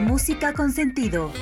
[0.00, 1.32] Música con sentido.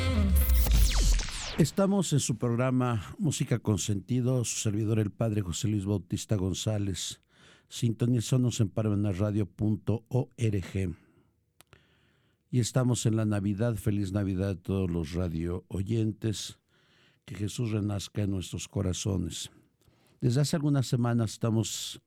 [1.58, 7.21] Estamos en su programa Música con Sentido, su servidor el padre José Luis Bautista González.
[7.69, 10.96] Sintonizamos en paramenarradio.org.
[12.50, 13.76] Y estamos en la Navidad.
[13.76, 16.59] Feliz Navidad a todos los radio oyentes.
[17.27, 19.50] Que Jesús renazca en nuestros corazones.
[20.23, 22.00] Desde hace algunas semanas estamos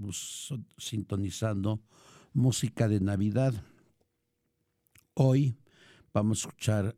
[0.00, 1.82] pues, sintonizando
[2.32, 3.62] música de Navidad.
[5.14, 5.54] Hoy
[6.12, 6.96] vamos a escuchar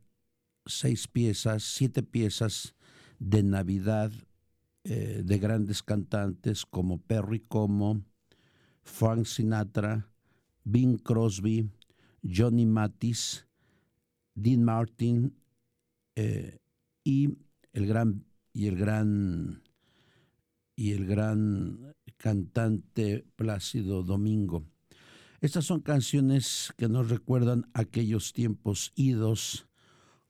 [0.66, 2.74] seis piezas, siete piezas
[3.18, 4.12] de Navidad
[4.84, 8.04] eh, de grandes cantantes como Perry Como,
[8.82, 10.10] Frank Sinatra,
[10.64, 11.70] Bing Crosby,
[12.22, 13.46] Johnny Mathis,
[14.34, 15.36] Dean Martin
[16.16, 16.58] eh,
[17.04, 17.38] y
[17.72, 19.62] el gran y el gran
[20.76, 24.64] y el gran cantante Plácido Domingo.
[25.44, 29.68] Estas son canciones que nos recuerdan aquellos tiempos idos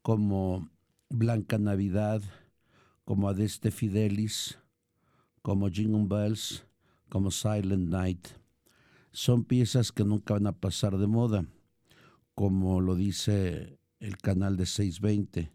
[0.03, 0.69] como
[1.09, 2.21] Blanca Navidad,
[3.05, 4.59] como Adeste Fidelis,
[5.41, 6.67] como Jingle Bells,
[7.09, 8.27] como Silent Night.
[9.13, 11.47] Son piezas que nunca van a pasar de moda,
[12.35, 15.53] como lo dice el canal de 620,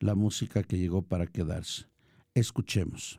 [0.00, 1.86] la música que llegó para quedarse.
[2.34, 3.18] Escuchemos.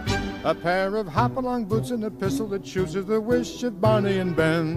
[0.43, 4.17] A pair of hop-along boots and a pistol that shoots is the wish of Barney
[4.17, 4.75] and Ben.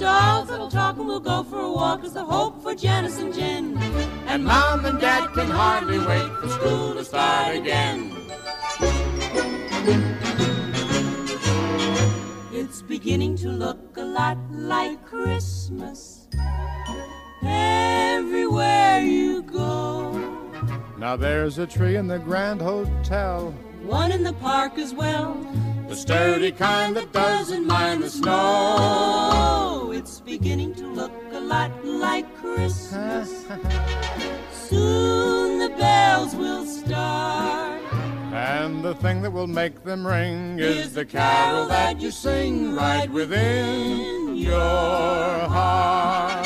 [0.00, 3.32] dolls that'll talk and we'll go for a walk is the hope for Janice and
[3.32, 3.78] Jen.
[4.26, 8.10] And mom and dad can hardly wait for school to start again.
[12.52, 16.26] It's beginning to look a lot like Christmas
[17.44, 20.10] everywhere you go.
[20.98, 23.54] Now there's a tree in the Grand Hotel.
[23.86, 25.34] One in the park as well.
[25.88, 29.92] The sturdy kind that doesn't mind the snow.
[29.94, 33.44] It's beginning to look a lot like Christmas.
[34.52, 37.82] Soon the bells will start.
[38.32, 43.10] And the thing that will make them ring is the carol that you sing right
[43.10, 46.43] within your heart.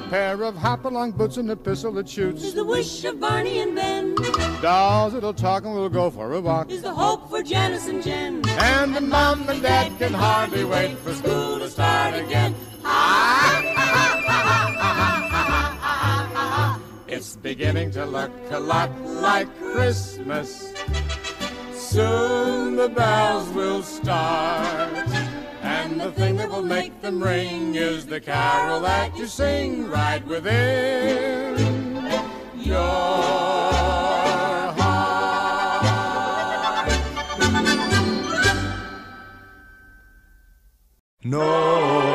[0.00, 2.42] A pair of hop-along boots and a pistol that shoots.
[2.42, 4.14] Is the wish of Barney and Ben.
[4.62, 6.70] Dolls that'll talk and we'll go for a walk.
[6.70, 8.42] Is the hope for Janice and Jen.
[8.48, 12.54] And the mom and dad can hardly wait for school to start again.
[17.12, 20.72] It's beginning to look a lot like Christmas.
[21.74, 25.19] Soon the bells will start.
[26.00, 31.58] The thing that will make them ring is the carol that you sing right within
[32.56, 32.76] your
[34.78, 35.30] heart.
[41.22, 42.09] Noel,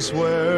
[0.00, 0.55] fields where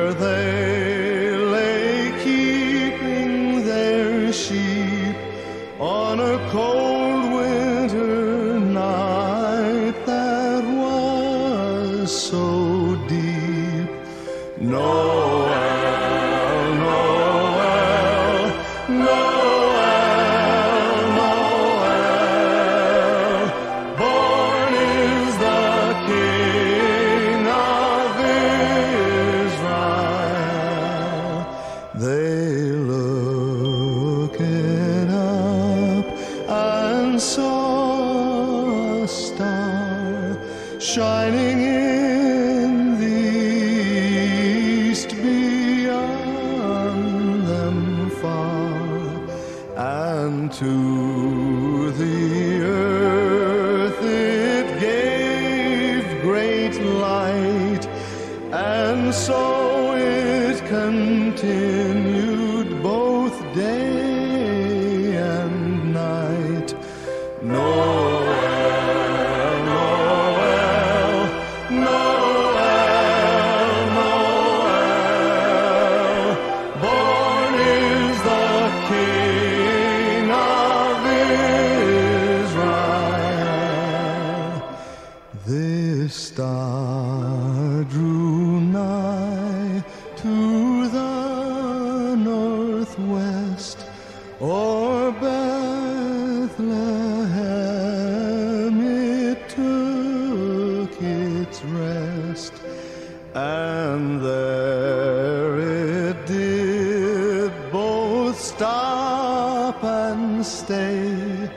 [110.45, 111.51] stay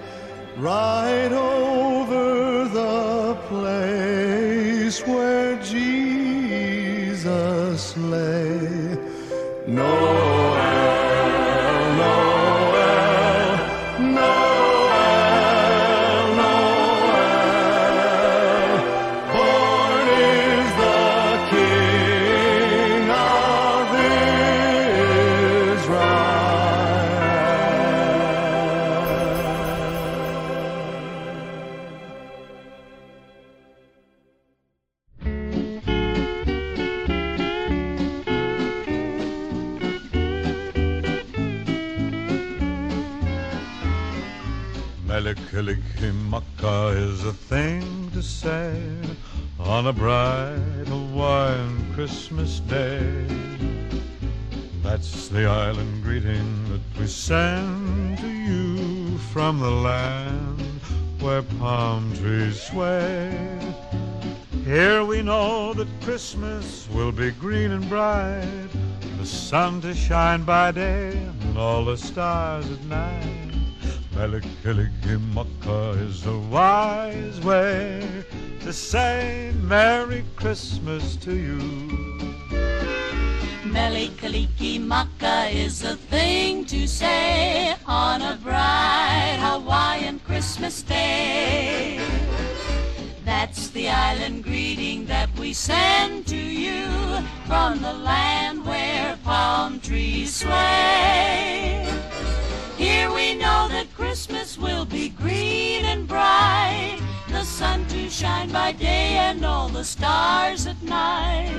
[0.57, 1.00] right
[49.91, 53.25] a bright Hawaiian Christmas day.
[54.81, 60.61] That's the island greeting that we send to you from the land
[61.19, 63.37] where palm trees sway.
[64.63, 68.69] Here we know that Christmas will be green and bright,
[69.17, 73.50] the sun to shine by day and all the stars at night.
[74.15, 78.05] Mele Kalikimaka is a wise way
[78.59, 81.57] to say Merry Christmas to you.
[83.65, 91.99] Mele Kalikimaka is a thing to say on a bright Hawaiian Christmas day.
[93.23, 96.85] That's the island greeting that we send to you
[97.47, 102.10] from the land where palm trees sway.
[102.81, 108.71] Here we know that Christmas will be green and bright, the sun to shine by
[108.71, 111.53] day and all the stars at night.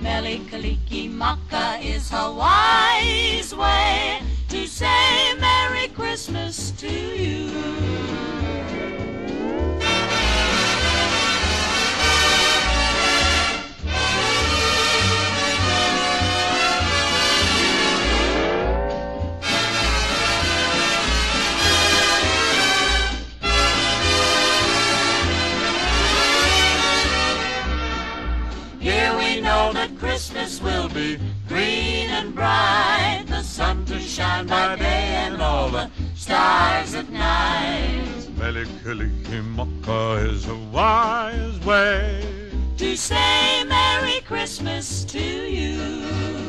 [0.00, 8.35] Mele Kalikimaka is Hawaii's way to say Merry Christmas to you.
[30.16, 35.90] Christmas will be green and bright, the sun to shine by day and all the
[36.14, 38.28] stars at night.
[38.38, 46.45] Mele Kalikimaka is a wise way to say Merry Christmas to you.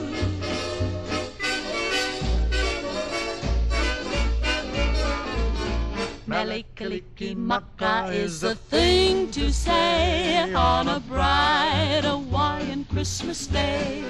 [6.58, 14.04] Mele Kalikimaka is the thing to say on a bright Hawaiian Christmas day.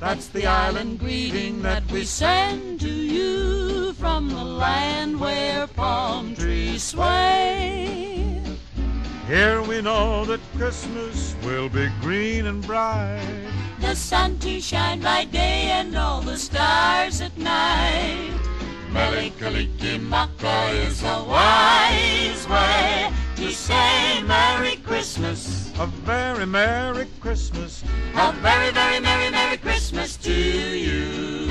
[0.00, 6.82] That's the island greeting that we send to you from the land where palm trees
[6.82, 8.42] sway.
[9.28, 13.22] Here we know that Christmas will be green and bright.
[13.80, 18.40] The sun to shine by day and all the stars at night.
[18.92, 25.72] Mele Kalikimaka is a wise way to say Merry Christmas.
[25.78, 27.84] A very Merry Christmas.
[28.16, 31.48] A very, very Merry, Merry Christmas to you.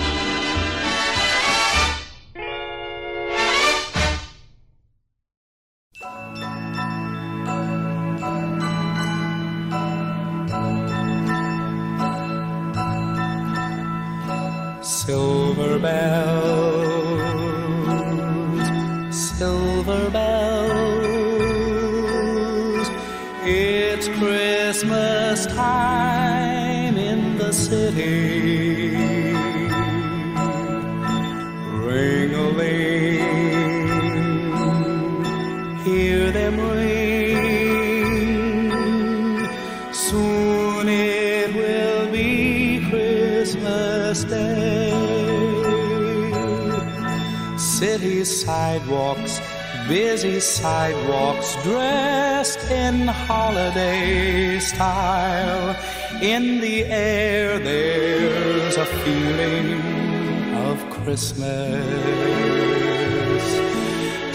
[14.82, 16.39] Silver bells
[48.20, 49.40] City sidewalks
[49.88, 55.76] busy sidewalks dressed in holiday style.
[56.22, 59.82] In the air, there's a feeling
[60.68, 61.86] of Christmas.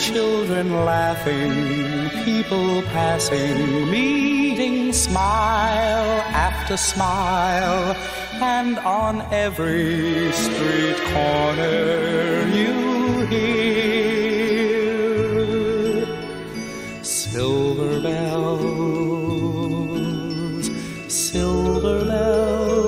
[0.03, 7.95] Children laughing, people passing, meeting smile after smile,
[8.41, 12.94] and on every street corner you
[17.03, 18.71] silver bells,
[21.09, 22.85] silver bells.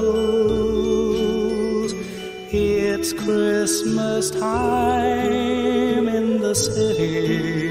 [2.52, 7.65] It's Christmas time in the city.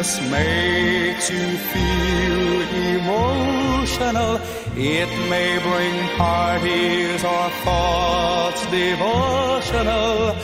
[0.00, 2.62] Christmas makes you feel
[2.96, 4.40] emotional.
[4.74, 10.34] It may bring parties or thoughts devotional.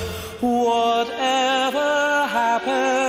[0.43, 1.89] Whatever
[2.29, 3.06] happens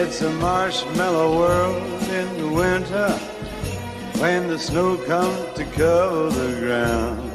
[0.00, 3.10] It's a marshmallow world in the winter
[4.22, 7.32] when the snow comes to cover the ground.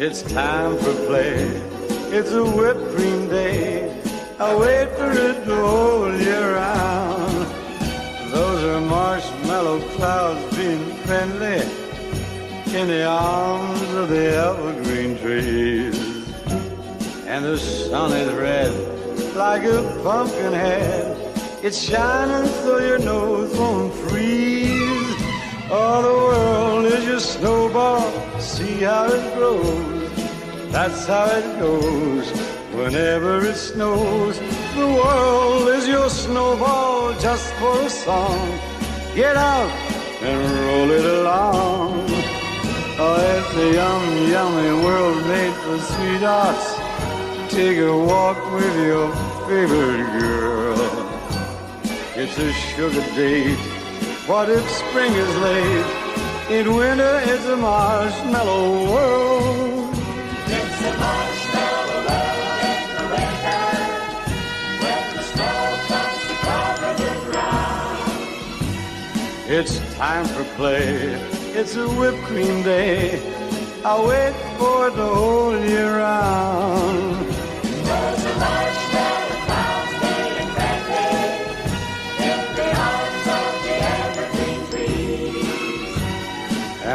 [0.00, 1.44] It's time for play.
[2.16, 4.02] It's a whipped cream day.
[4.38, 7.46] I wait for it to hold you around.
[8.32, 11.60] Those are marshmallow clouds being friendly
[12.74, 15.98] in the arms of the evergreen trees.
[17.26, 19.00] And the sun is red
[19.36, 21.09] like a pumpkin head.
[21.62, 25.22] It's shining so your nose won't freeze.
[25.70, 28.10] All the world is your snowball.
[28.40, 30.10] See how it grows.
[30.72, 32.30] That's how it goes.
[32.72, 34.38] Whenever it snows,
[34.74, 38.58] the world is your snowball just for a song.
[39.14, 39.70] Get out
[40.22, 42.06] and roll it along.
[43.02, 47.52] Oh, it's a yum, yummy world made for sweethearts.
[47.52, 49.14] Take a walk with your
[49.46, 50.79] favorite girl.
[52.22, 53.56] It's a sugar date.
[54.28, 55.86] What if spring is late?
[56.50, 59.94] In winter, it's a marshmallow world.
[60.44, 63.64] It's a marshmallow world in the winter
[64.82, 68.12] when the snow comes to cover the ground.
[69.48, 71.16] It's time for play.
[71.58, 73.18] It's a whipped cream day.
[73.82, 77.29] I'll wait for it to hold you around.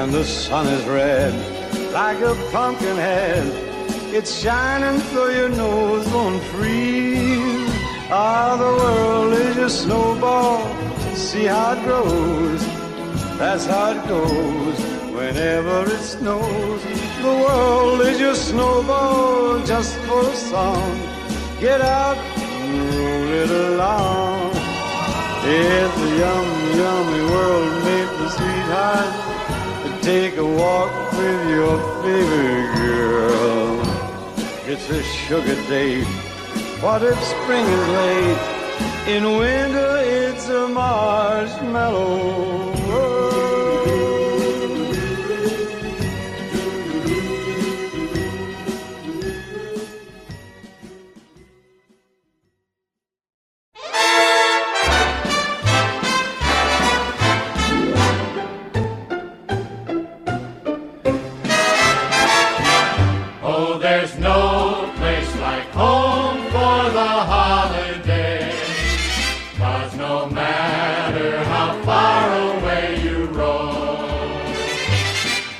[0.05, 1.33] And the sun is red
[1.91, 3.43] like a pumpkin head.
[4.13, 7.73] It's shining so your nose won't freeze.
[8.11, 10.61] Ah, the world is your snowball.
[11.15, 12.63] See how it grows.
[13.39, 14.79] That's how it goes.
[15.11, 16.83] Whenever it snows,
[17.23, 20.99] the world is your snowball just for a song.
[21.59, 24.51] Get out and roll it along.
[25.45, 29.34] It's a yum, yummy world made for sweethearts
[30.05, 33.81] take a walk with your favorite girl.
[34.67, 36.05] It's a sugar date.
[36.79, 38.37] What if spring is late?
[39.07, 42.74] In winter, it's a marshmallow
[64.05, 68.53] there's no place like home for the holiday.
[69.57, 74.29] Cause no matter how far away you roam,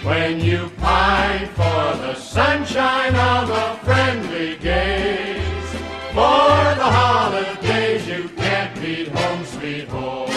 [0.04, 5.72] when you pine for the sunshine of a friendly gaze,
[6.10, 10.30] for the holidays you can't beat home sweet home.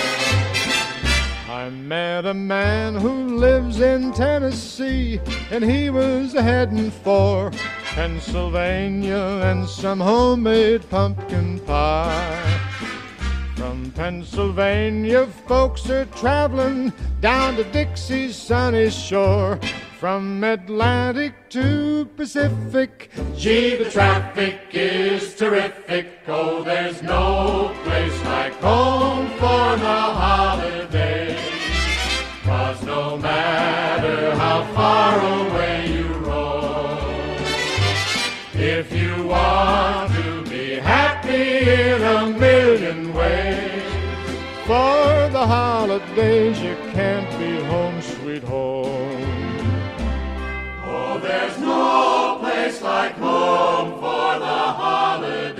[1.46, 7.50] I met a man who lives in Tennessee, and he was heading for
[7.98, 12.60] Pennsylvania and some homemade pumpkin pie.
[13.56, 19.58] From Pennsylvania, folks are traveling down to Dixie's sunny shore.
[19.98, 26.20] From Atlantic to Pacific, Gee, the traffic is terrific.
[26.28, 31.36] Oh, there's no place like home for the holidays.
[32.44, 35.57] Cause no matter how far away
[44.68, 48.84] for the holidays you can't be home, sweet home.
[50.84, 55.58] oh, there's no place like home for the holidays.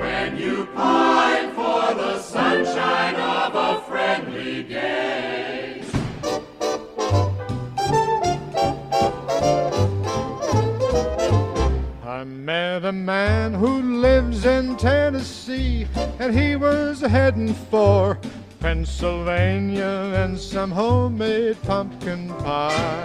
[0.00, 5.39] When you pine for the sunshine of a friendly gaze.
[12.50, 15.86] Met a man who lives in Tennessee,
[16.18, 18.18] and he was heading for
[18.58, 23.04] Pennsylvania and some homemade pumpkin pie.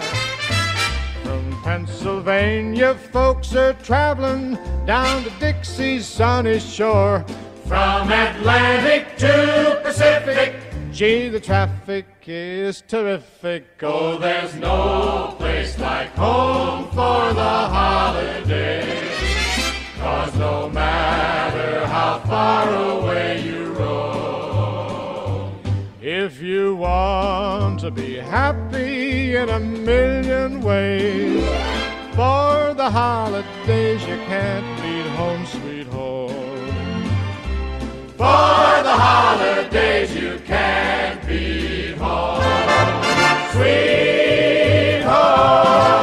[1.22, 7.24] From Pennsylvania, folks are traveling down to Dixie's sunny shore.
[7.66, 10.56] From Atlantic to Pacific,
[10.90, 13.64] Gee, the traffic is terrific.
[13.82, 19.15] oh, there's no place like home for the holidays.
[20.06, 25.52] Cause no matter how far away you roam,
[26.00, 31.44] If you want to be happy in a million ways,
[32.14, 36.30] for the holidays you can't beat home, sweet home.
[38.16, 42.42] for the holidays you can't beat home.
[43.54, 45.95] Sweet home.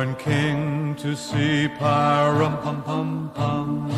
[0.00, 3.90] Newborn king to see, pa-rum pum pum pum.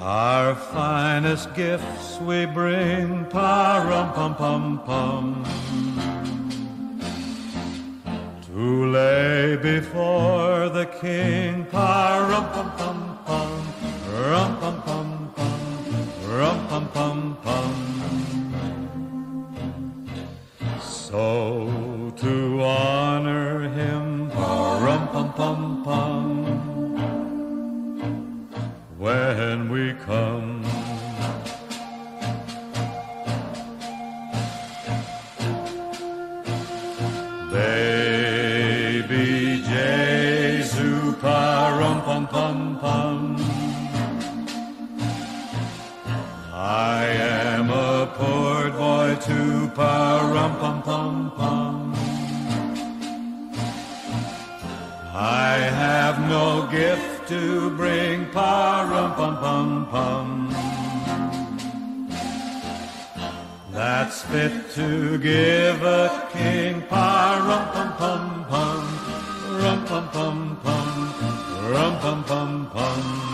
[0.00, 5.44] Our finest gifts we bring, pa-rum pum pum pum.
[8.46, 13.13] To lay before the king, pa rum pum pum pum,
[49.76, 51.94] rum pum pum pum.
[55.14, 60.54] I have no gift to bring, pa rum pum pum pum.
[63.72, 68.82] That's fit to give a king, pa rum pum pum pum,
[69.60, 73.33] rum pum pum pum, rum pum pum pum.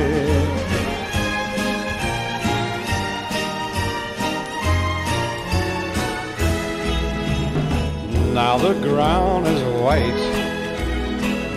[8.33, 10.23] Now the ground is white.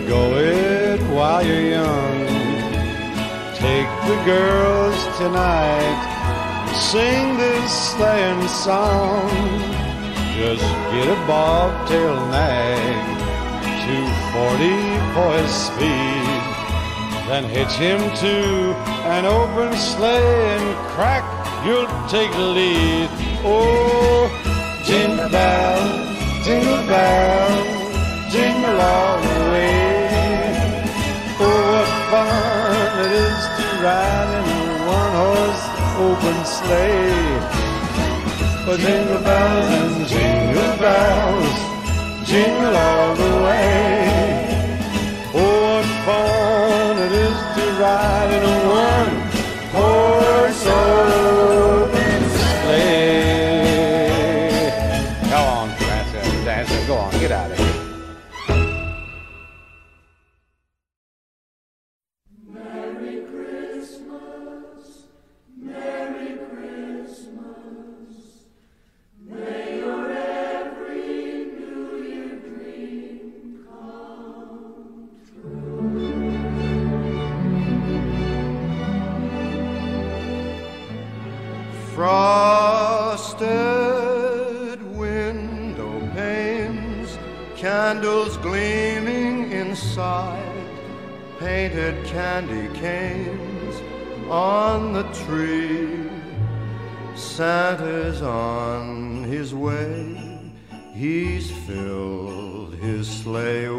[0.07, 2.25] Go it while you're young.
[3.55, 5.99] Take the girls tonight.
[6.73, 9.29] Sing this sleighing song.
[10.37, 13.15] Just get a bobtail nag
[13.85, 13.97] to
[14.33, 16.41] 40 poise speed.
[17.29, 18.75] Then hitch him to
[19.15, 21.23] an open sleigh and crack,
[21.65, 23.09] you'll take the lead.
[23.45, 24.29] Oh,
[24.83, 26.14] jingle bell,
[26.45, 27.49] jingle bell,
[28.29, 30.53] jingle all the way.
[31.41, 35.63] Oh, what fun it is to ride in a one-horse
[36.05, 37.39] open sleigh.
[38.67, 41.57] Oh, jingle bells and jingle bells,
[42.29, 43.95] jingle all the way.
[45.33, 51.34] Oh, what fun it is to ride in a one-horse open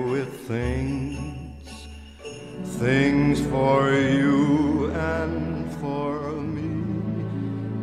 [0.00, 1.88] with things,
[2.78, 6.85] things for you and for me.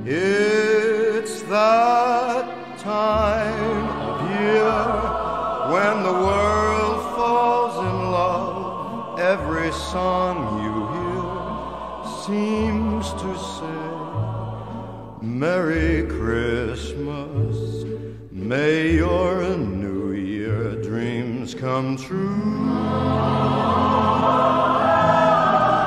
[0.06, 4.82] It's that time of year
[5.73, 9.19] when the world falls in love.
[9.19, 11.23] Every song you hear
[12.26, 13.93] seems to say,
[15.26, 17.58] Merry Christmas.
[18.32, 19.41] May your
[21.63, 22.69] come true.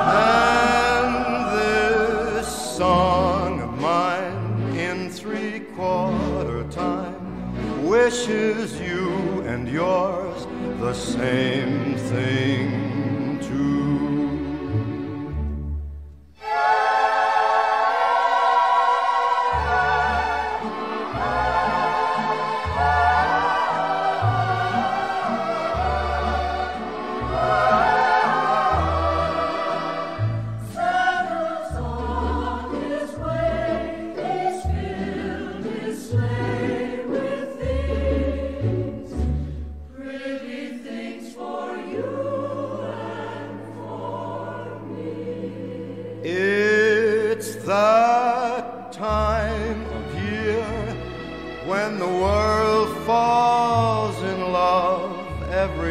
[0.09, 1.13] And
[1.55, 10.47] this song of mine in three quarter time wishes you and yours
[10.79, 12.76] the same thing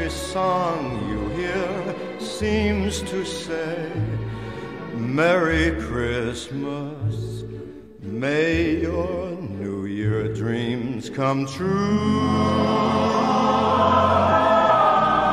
[0.07, 3.91] Every song you hear seems to say,
[4.95, 7.43] Merry Christmas.
[7.99, 12.21] May your New Year dreams come true.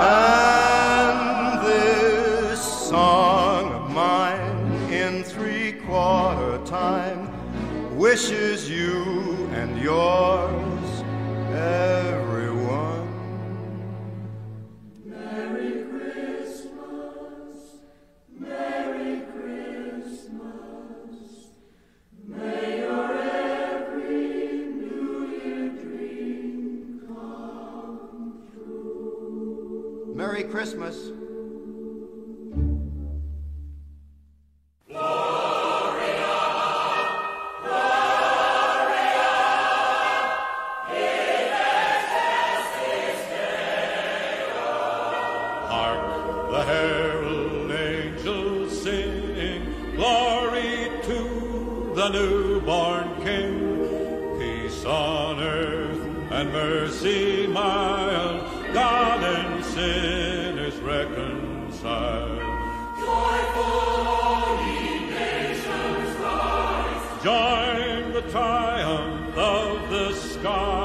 [0.02, 7.30] And this song of mine in three quarter time
[7.96, 10.43] wishes you and yours,
[70.44, 70.83] sky.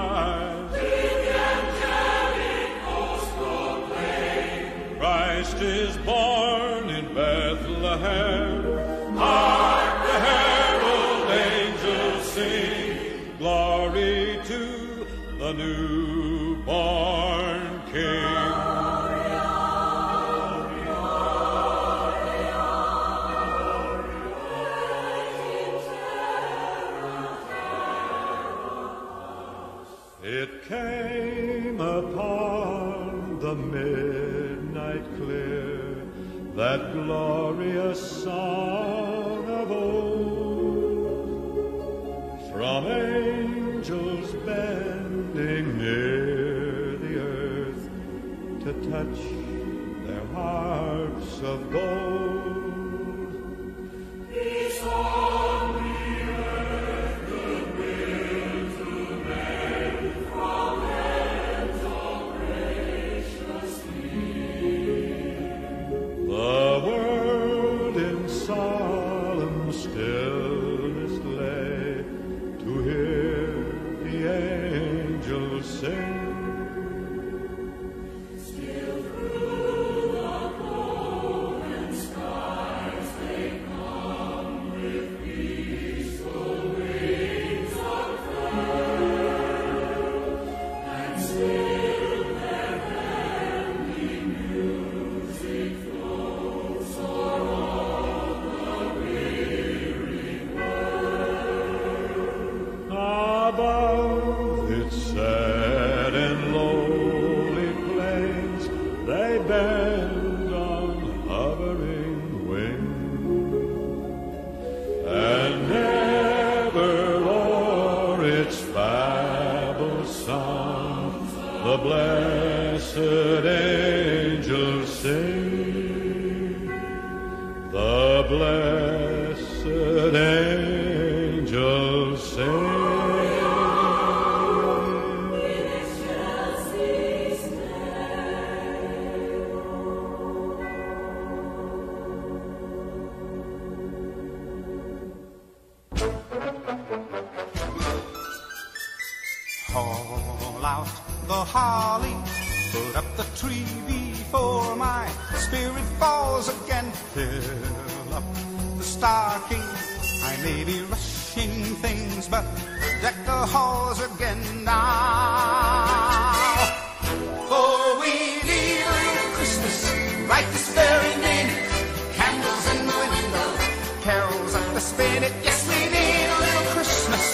[175.21, 177.25] minute, yes, we need a little Christmas,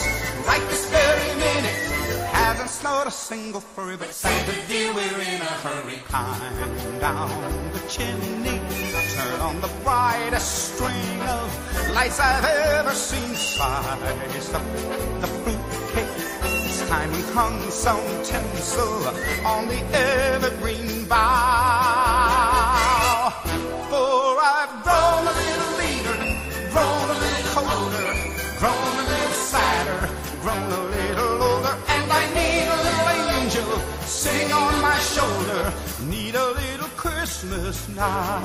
[0.47, 1.77] right this very minute.
[2.33, 5.99] Hasn't snowed a single furry, but Santa dear, we're in a hurry.
[6.09, 7.29] Climb down
[7.73, 8.59] the chimney,
[9.15, 11.47] turn on the brightest string of
[11.95, 13.35] lights I've ever seen.
[13.35, 14.67] Slice up
[15.21, 16.13] the fruitcake.
[16.65, 19.09] It's time we hung some tinsel
[19.45, 21.84] on the evergreen vine.
[37.45, 38.45] Christmas now.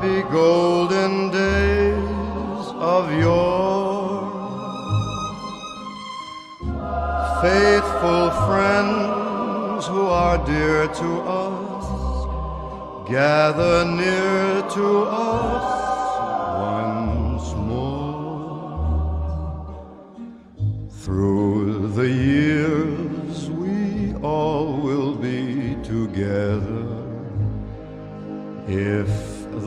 [0.00, 4.30] Happy golden days of yore.
[7.42, 11.86] Faithful friends who are dear to us,
[13.10, 15.66] gather near to us
[16.70, 18.38] once more.
[21.02, 26.86] Through the years, we all will be together
[28.68, 29.27] if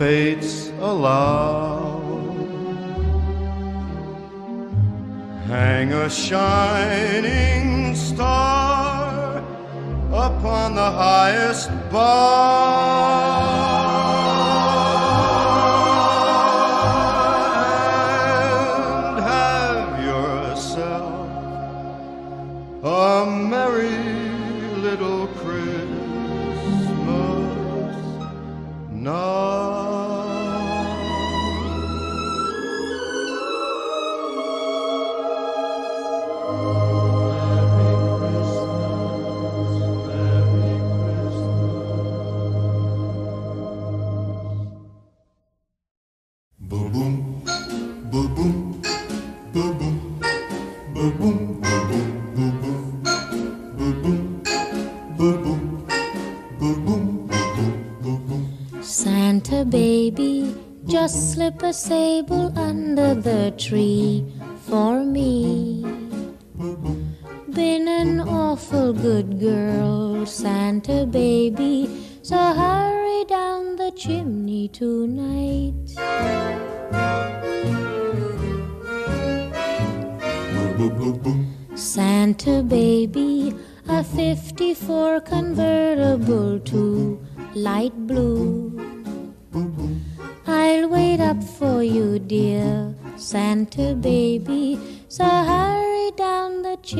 [0.00, 2.00] Fates allow.
[5.46, 9.44] Hang a shining star
[10.10, 13.59] upon the highest bough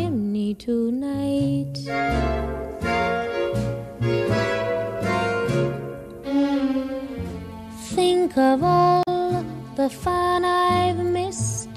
[0.01, 1.77] chimney tonight.
[7.97, 9.45] Think of all
[9.77, 11.71] the fun I've missed.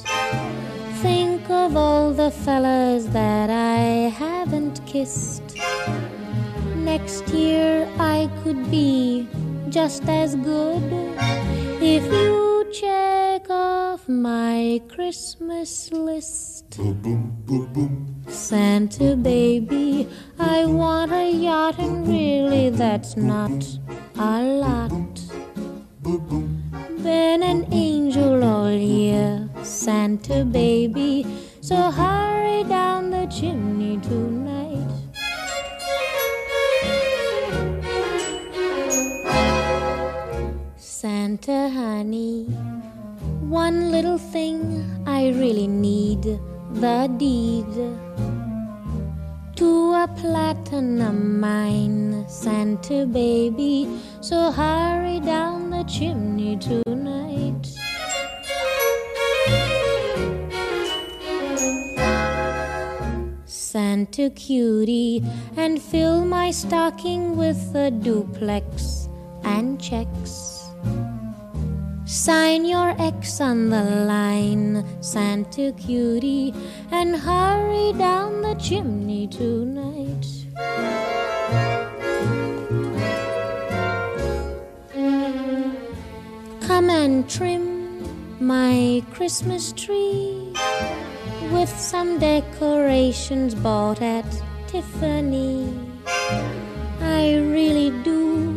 [1.02, 5.58] Think of all the fellas that I haven't kissed.
[6.92, 9.28] Next year I could be
[9.70, 10.84] just as good
[11.82, 16.80] if you check off my Christmas list.
[18.28, 20.08] Santa baby,
[20.40, 23.52] I want a yacht, and really that's not
[24.18, 25.22] a lot.
[27.04, 31.26] Been an angel all year, Santa baby,
[31.62, 34.90] so hurry down the chimney tonight.
[40.78, 42.46] Santa honey,
[43.42, 46.40] one little thing I really need
[46.74, 47.68] the deed
[49.64, 53.88] a platinum mine, Santa baby.
[54.22, 57.66] So hurry down the chimney tonight.
[63.45, 65.24] Santa cutie,
[65.57, 69.09] and fill my stocking with a duplex
[69.43, 70.70] and checks.
[72.14, 76.53] Sign your X on the line, Santa cutie,
[76.91, 80.28] and hurry down the chimney tonight.
[86.61, 88.05] Come and trim
[88.39, 90.53] my Christmas tree
[91.51, 94.30] with some decorations bought at
[94.68, 95.74] Tiffany.
[97.01, 98.53] I really do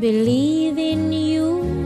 [0.00, 1.85] believe in you.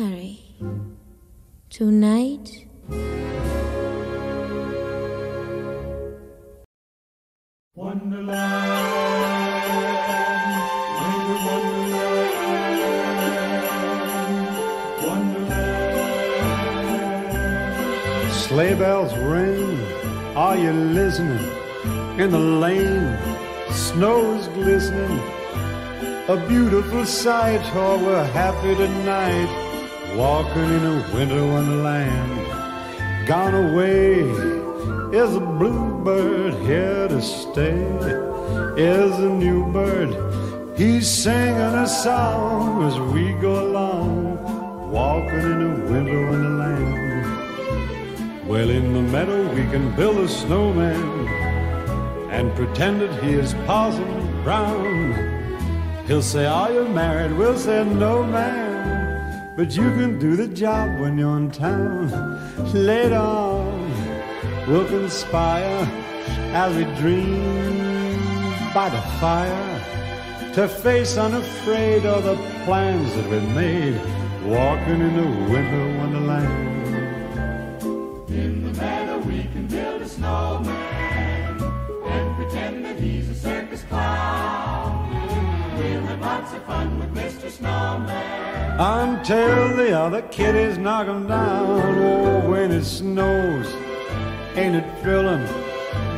[0.00, 0.40] Hurry.
[1.68, 2.48] Tonight.
[18.32, 19.78] Sleigh bells ring,
[20.34, 21.44] are you listening?
[22.18, 23.18] In the lane,
[23.70, 25.20] snow's glistening.
[26.28, 29.69] A beautiful sight, oh, we're happy tonight.
[30.16, 32.46] Walking in a winter wonderland.
[33.26, 34.20] Gone away
[35.12, 37.86] is a bluebird here to stay.
[38.76, 40.14] Is a new bird,
[40.76, 44.38] he's singing a song as we go along.
[44.90, 47.00] Walking in a winter wonderland.
[48.48, 51.28] Well, in the meadow we can build a snowman
[52.30, 55.12] and pretend that he is Parson Brown.
[56.06, 57.36] He'll say, Are you married?
[57.36, 58.69] We'll say, No, man.
[59.60, 62.08] But you can do the job when you're in town.
[62.72, 63.92] Later on,
[64.66, 65.86] we'll conspire
[66.54, 68.16] as we dream
[68.72, 74.00] by the fire to face unafraid all the plans that we made.
[74.46, 77.82] Walking in the winter wonderland.
[78.30, 81.62] In the meadow we can build a snowman
[82.06, 85.10] and pretend that he's a circus clown.
[85.76, 87.50] We'll have lots of fun with Mr.
[87.50, 88.29] Snowman.
[88.80, 91.82] Until the other kiddies knock 'em down.
[92.02, 93.68] Oh, when it snows,
[94.56, 95.46] ain't it thrilling?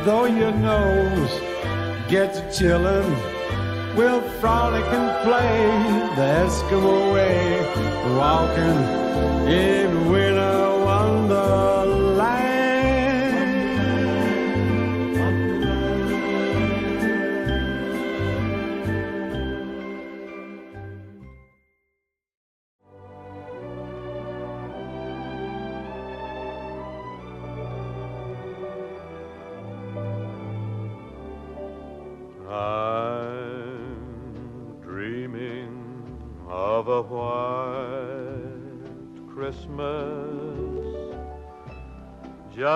[0.05, 1.33] Though your nose
[2.07, 3.13] gets chillin',
[3.97, 5.57] we'll frolic and play
[6.15, 7.37] the Eskimo way,
[8.17, 8.79] walking
[9.45, 12.02] in winter wonderland.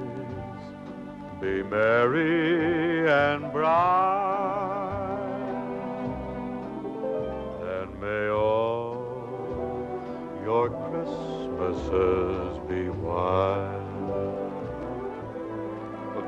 [1.41, 2.40] be merry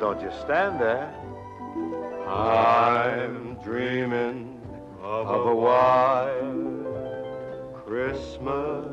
[0.03, 1.15] don't you stand there.
[2.27, 4.61] I'm dreaming
[5.01, 6.43] of a white
[7.87, 8.85] Christmas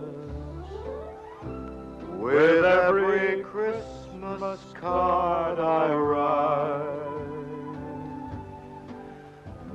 [2.19, 6.99] with every Christmas card I write.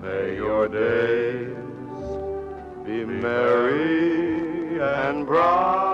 [0.02, 1.56] May your days
[2.86, 5.93] be merry and bright,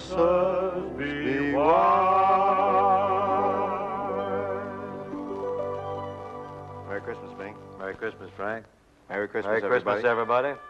[0.00, 2.00] Christmases be white.
[6.88, 7.54] Merry Christmas, Bing.
[7.78, 8.64] Merry Christmas, Frank.
[9.08, 10.48] Merry Christmas, Merry Christmas, everybody.
[10.48, 10.69] everybody.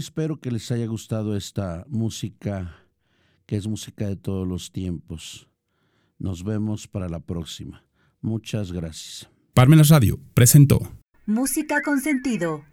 [0.00, 2.74] Espero que les haya gustado esta música,
[3.46, 5.48] que es música de todos los tiempos.
[6.18, 7.84] Nos vemos para la próxima.
[8.20, 9.30] Muchas gracias.
[9.54, 10.80] Parmenas Radio presentó
[11.26, 12.64] Música con sentido.